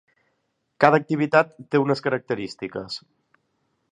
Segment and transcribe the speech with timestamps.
[0.85, 2.99] Cada activitat té unes característiques.